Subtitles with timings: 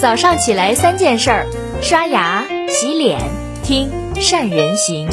[0.00, 3.18] 早上起来三件事儿：刷牙、洗脸、
[3.64, 5.08] 听善人行。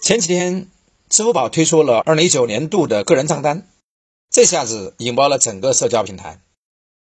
[0.00, 0.68] 前几天，
[1.08, 3.66] 支付宝推出了二零一九年度的个人账单，
[4.30, 6.38] 这下子引爆了整个社交平台。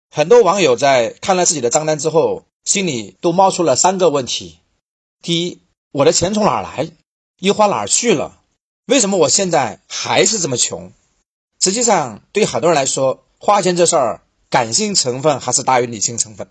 [0.09, 4.59] 很多网友在看了自己的账单之后，心里都冒出了三个问题：
[5.21, 5.59] 第一，
[5.91, 6.89] 我的钱从哪儿来？
[7.37, 8.38] 又花哪儿去了？
[8.89, 10.91] 为什么我现在还是这么穷？
[11.59, 16.47] 实际上，对很多人来说，花钱这事儿，感性成分还是大于理性成分。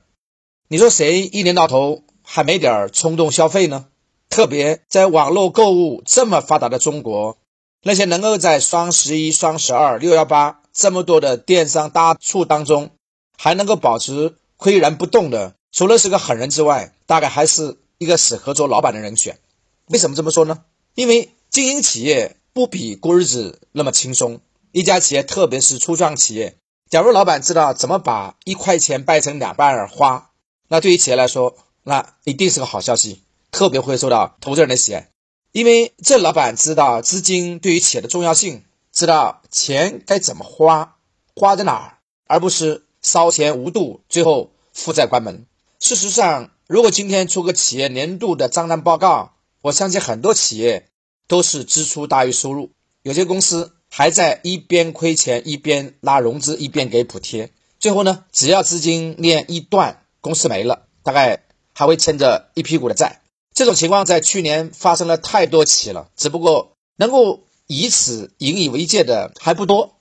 [0.69, 3.87] 你说谁一年到头还没点冲动消费呢？
[4.29, 7.39] 特别在网络购物这么发达的中国，
[7.83, 12.91] 那些能够在双十一、双十二、六幺八这么多的电商大促当中，
[13.37, 19.41] 还能够保持岿然不动的，除了是个狠人之外，大概还是一个适合做老板的人选。
[19.87, 20.63] 为什么这么说呢？
[20.95, 21.31] 因为。
[21.59, 24.41] 经营企业不比过日子那么轻松。
[24.71, 26.55] 一家企业，特别是初创企业，
[26.89, 30.31] 假如老板知道怎么把一块钱掰成两半花，
[30.69, 35.11] 那对于企业来说，那一定是个好消息，特别会受到投资人的喜爱。
[35.51, 38.63] 因为这老板知道资金对于企业的重要性，
[38.93, 40.99] 知道钱该怎么花，
[41.35, 45.45] 花在哪儿，而不是烧钱无度，最后负债关门。
[45.81, 50.85] 事实上，如果今天出个企业年度的账单报告，我相信很多企业。
[51.29, 63.21] 都是支出大于收入，有些公司还在一边亏钱一边拉融资一边给补贴，最后呢，只要资金链一断，公司没了，大概还会欠着一屁股的债。
[63.55, 69.97] 这种情况在去年发生了太多起了，只不过能够以此引以为戒的还不多。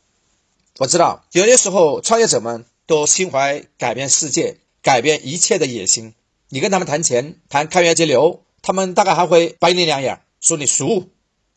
[0.80, 6.14] 我知道有些时候创业者们都心怀改变世界、改变一切的野心，
[6.50, 11.09] 你跟他们谈钱、谈开源节流，他们大概还会白你两眼，说你俗。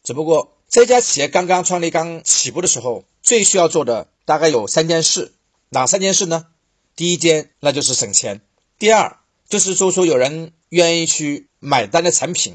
[0.03, 5.33] 只不过这家企业刚刚创立、刚起步的时候，最需要做的大概有三件事。
[5.69, 6.47] 哪三件事呢？
[6.97, 8.39] 第一件那就是省钱；
[8.79, 12.55] 第二就是做出有人愿意去买单的产品；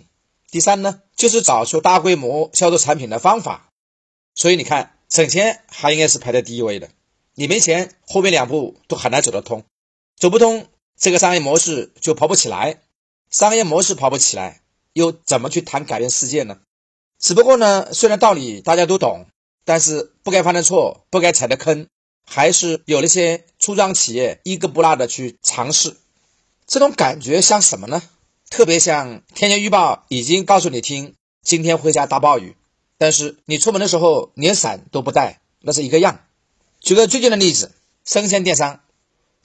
[0.51, 3.69] 第三呢就是找出大规模销售产品的方法。
[4.33, 6.89] 所以你看，省钱还应该是排在第一位的。
[7.35, 9.63] 你没钱，后面两步都很难走得通。
[10.17, 12.81] 走不通，这个商业模式就跑不起来。
[13.29, 14.61] 商业模式跑不起来，
[14.93, 16.59] 又怎么去谈改变世界呢？
[17.25, 19.25] 只不过呢，虽然道理大家都懂，
[19.63, 21.87] 但是不该犯的错、不该踩的坑，
[22.23, 25.97] 还是有那些初创企业一个不落的去尝试。
[26.67, 28.03] 这种感觉像什么呢？
[28.51, 32.55] 特别像天气预报已经告诉你听，今天会下大暴雨，
[32.99, 36.19] 但是你出门的时候连伞都不带，那是一个样。
[36.79, 37.71] 举个最近的例子，
[38.05, 38.81] 生鲜电商，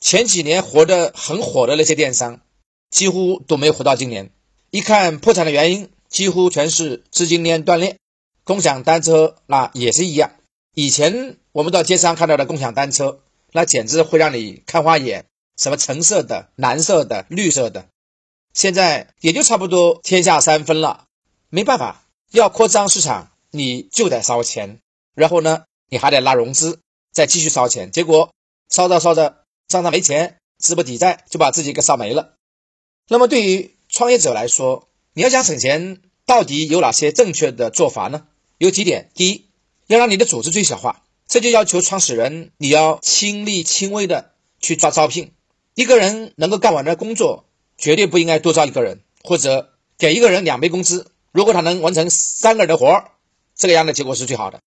[0.03, 2.43] 前几年活得很火的那些电商，
[2.91, 4.29] 几乎都没活到今年。
[4.71, 5.89] 一看破产的原因。
[6.11, 7.97] 几乎全是资金链断裂，
[8.45, 10.33] 共享单车那也是一样。
[10.75, 13.21] 以前我们到街上看到的共享单车，
[13.53, 15.25] 那简直会让你看花眼，
[15.57, 17.89] 什么橙色的、蓝色的、绿色的，
[18.53, 21.07] 现在也就差不多天下三分了。
[21.49, 24.81] 没办法，要扩张市场，你就得烧钱，
[25.15, 26.81] 然后呢，你还得拉融资，
[27.13, 28.33] 再继续烧钱，结果
[28.69, 32.35] 烧着烧着账上没钱，资不抵债，就把自己给烧没了。
[33.09, 38.29] 那么对于创业者来说，你要想省钱，到底有哪些正确的做法呢？
[38.59, 39.47] 有几点：第一，
[39.89, 45.33] 要让你的组织最小化，这就要求创始人你要亲力亲为的去抓招聘。
[45.75, 47.45] 一个人能够干完的工作，
[47.77, 51.11] 绝对不应该多招一个人，或者给一个人两倍工资。
[51.33, 53.11] 如果他能完成三个人的活儿，
[53.57, 54.61] 这个样的结果是最好的。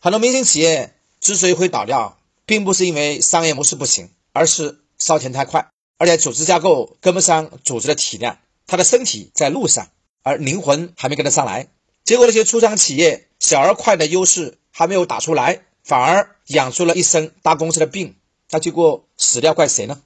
[0.00, 8.38] 很多明星企业之所以会倒掉，并不是因为商业模式不行，而是烧钱太快，而且组织架构跟不上组织的体量。
[8.72, 9.90] 他的身体在路上，
[10.22, 11.68] 而灵魂还没跟得上来。
[12.04, 18.16] 结果那些初创企业小而快的优势还没有打出来，反而养出了一身大公司的病。
[18.48, 20.00] 那结果死掉怪谁呢？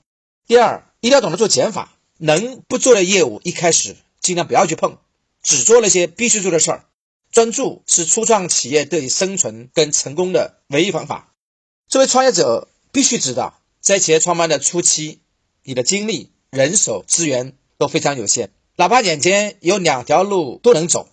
[0.49, 4.99] 第二，一定要懂得做减法，能不做的业务一开始尽量不要去碰，
[5.45, 6.87] 只做那些必须做的事儿。
[7.31, 11.33] 专注是初创企业得以生存跟成功的唯一方法。
[11.87, 15.21] 作为创业者，必须知道，在企业创办的初期，
[15.63, 17.55] 你的精力、人手、资源。
[17.79, 21.09] 都非常有限，哪怕眼前有两条路都能走，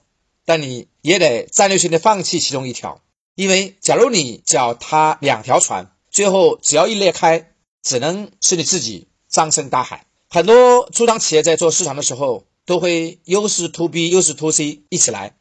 [0.46, 3.02] 但你也得战略性的放弃其中一条，
[3.36, 10.06] 因为假如你脚踏两条船，最后只要一裂开，只能是你自己葬身大海。
[10.30, 15.38] 很多初创企业在做市场的时候，都会优势 to B，优势 to C 一起来，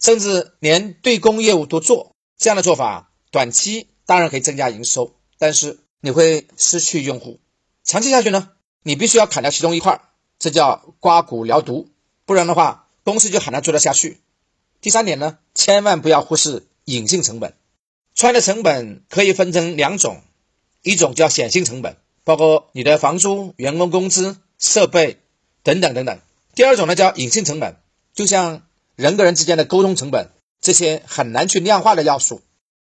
[0.00, 2.14] 甚至连对公业务都做。
[2.38, 7.38] 这样的做法，短期当然可以增加营收，但是你会失去用户。
[7.84, 8.50] 长期下去呢，
[8.82, 10.00] 你必须要砍掉其中一块。
[10.40, 11.88] 这叫刮骨疗毒，
[12.24, 14.18] 不然的话，公司就很难做得下去。
[14.80, 17.52] 第三点呢，千万不要忽视隐性成本。
[18.14, 20.22] 创业的成本可以分成两种，
[20.82, 25.18] 一种叫显性成本，包括你的房租、员工工资、设备
[25.62, 26.16] 等等等等；
[26.54, 27.76] 第二种呢叫隐性成本，
[28.14, 28.62] 就像
[28.96, 30.30] 人跟人之间的沟通成本，
[30.62, 32.40] 这些很难去量化的要素。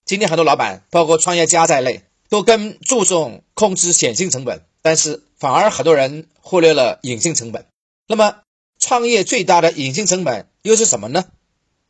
[0.05, 7.65] 今天很多老板，包括创业家在内，都更注重控制显性成本，但是反而很多人忽略了隐性成本。
[8.07, 8.43] 那么，
[8.79, 11.25] 创业最大的隐性成本又是什么呢？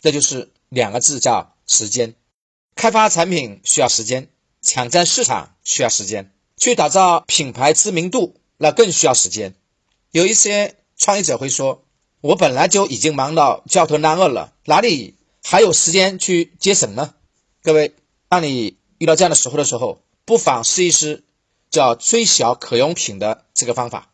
[0.00, 2.14] 这就是两个字，叫时间。
[2.76, 4.29] 开发产品需要时间，
[4.62, 9.56] 抢占市场需要时间，去打造品牌知名度那更需要时间。
[10.12, 11.82] 有一些创业者会说
[12.23, 17.12] ：“我本来就已经忙到焦头烂额了，哪里还有时间去节省呢？”
[17.61, 17.96] 各位，
[18.29, 21.25] 当你遇到这样的时候的时候，不妨试一试
[21.75, 24.12] 叫“最小可用品”的这个方法。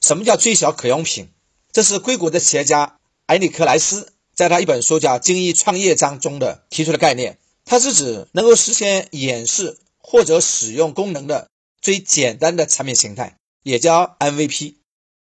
[0.00, 1.28] 什么叫最小可用品？
[1.70, 2.96] 这是硅谷的企业家
[3.26, 7.38] 埃里克莱斯在他一本书叫《精益创业章》中的提出的概念。
[7.66, 11.48] 它是指能够实现演示或者使用功能的
[11.80, 14.76] 最简单的产品形态，也叫 MVP。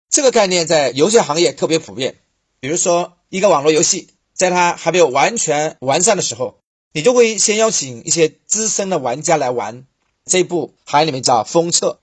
[0.09, 2.15] 这个概念在游戏行业特别普遍。
[2.61, 6.59] 比如说，一个网络游戏在它还没有完全完善的时候，
[6.93, 9.85] 你就会先邀请一些资深的玩家来玩。
[10.25, 11.99] 这一步行业里面叫封测。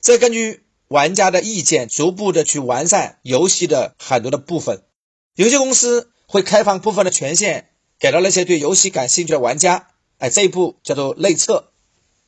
[0.00, 4.82] 再根据玩家的意见，逐步的去完善游戏的很多的部分。
[5.34, 7.70] 游戏公司会开放部分的权限。
[8.00, 9.88] 给到那些对游戏感兴趣的玩家，
[10.18, 11.72] 哎，这一步叫做内测。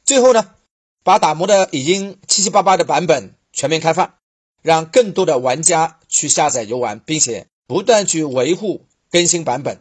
[0.03, 0.57] 最后呢，
[1.05, 4.15] 把打磨的已经七七八八的版本全面开放，
[4.63, 9.81] 让更多的玩家去下载游玩，并且不断去维护更新版本。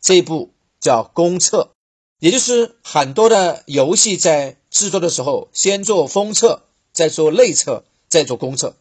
[0.00, 1.74] 这一步叫公测，
[2.18, 8.76] 也就是很多的游戏在制作的时候，先做封测，再做内测，再做公测。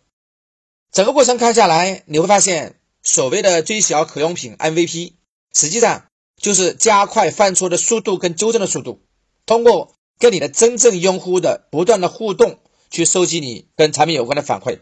[0.92, 5.14] 整个过程看下来，你会发现，所谓的最小可用品 MVP，
[5.54, 6.06] 实际上。
[6.38, 9.00] 就是加快犯错的速度跟纠正的速度，
[9.46, 12.60] 通过跟你的真正用户的不断的互动，
[12.92, 14.80] 去收集你跟产品有关的反馈，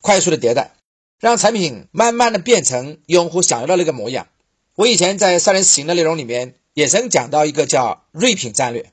[0.00, 0.74] 快速的迭代，
[1.20, 4.28] 让产品慢慢的变成用户想要的那个模样。
[4.74, 8.92] 我以前在三人行的内容里面也曾讲到一个叫锐品战略，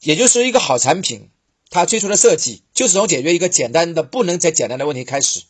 [0.00, 1.30] 也就是一个好产品，
[1.68, 5.42] 它最初的设计就是从解决一个简单的不能再简单的问题开始，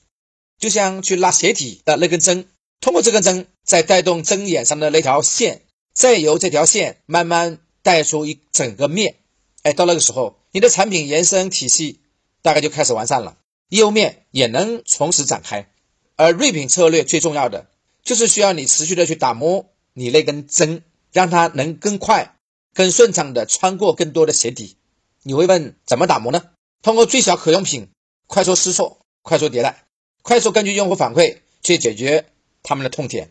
[0.59, 2.47] 就像去拉鞋底的那根针，
[2.82, 5.62] 通过这根针再带动针眼上的那条线。
[5.94, 9.17] 再由这条线慢慢带出一整个面，
[9.62, 12.00] 哎，到那个时候，你的产品延伸体系
[12.43, 13.38] 大概就开始完善了，
[13.71, 15.69] 业务面也能从此展开。
[16.17, 17.67] 而锐品策略最重要的
[18.05, 22.37] 就是需要你持续的去打磨你那根针，让它能更快、
[22.75, 24.77] 更顺畅的穿过更多的鞋底。
[25.23, 26.51] 你会问怎么打磨呢？
[26.83, 27.89] 通过最小可用品，
[28.27, 29.87] 快速试错，快速迭代，
[30.23, 32.27] 快速根据用户反馈去解决
[32.62, 33.31] 他们的痛点，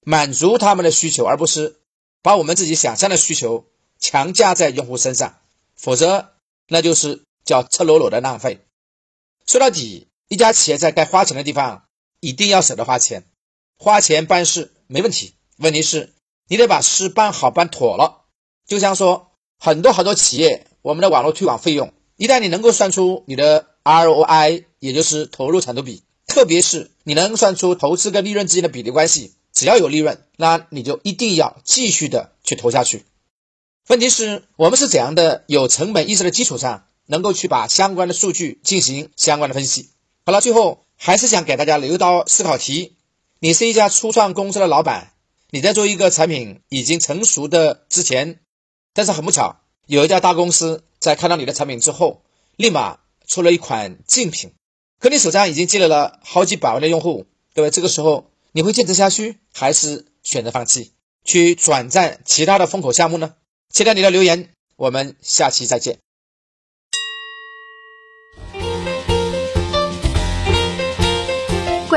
[0.00, 1.76] 满足他们的需求，而不是。
[2.20, 3.64] 把我们自己想象的需求
[4.00, 5.38] 强加在用户身上，
[5.76, 6.34] 否则
[6.66, 8.58] 那就是叫赤裸裸的浪费。
[9.46, 11.84] 说到底，一家企业在该花钱的地方
[12.18, 13.24] 一定要舍得花钱，
[13.78, 15.34] 花钱办事没问题。
[15.58, 16.12] 问题是，
[16.48, 18.22] 你得把事办好办妥了。
[18.66, 29.34] 就像说，很多很多企业，我们的网络推广费用，一旦你能够算出你的 ROI，也就是投入产出比，特别是你能算出投资跟利润之间的比例关系。
[29.52, 33.04] 只要有利润，那你就一定要继续的去投下去。
[33.88, 39.88] 问题是，我们是怎样的有成本意识的基础上，能够去把相关的数据进行相关的分析？
[40.24, 42.96] 好了，最后还是想给大家留一道思考题：
[43.40, 45.12] 你是一家初创公司的老板，
[45.50, 48.40] 你在做一个产品已经成熟的之前，
[48.92, 52.22] 但是很不巧，有一家大公司在看到你的产品之后，
[52.56, 54.52] 立马出了一款竞品，
[55.00, 58.30] 可你手上已经积累了好几百万的用户，各位，这个时候。
[58.52, 63.34] 你会坚持下去，还是选择放弃，去转战其他的风口项目呢？
[63.68, 65.98] 期待你的留言，我们下期再见。